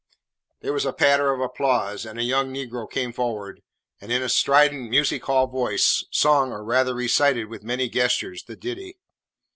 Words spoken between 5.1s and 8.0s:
hall voice, sung or rather recited with many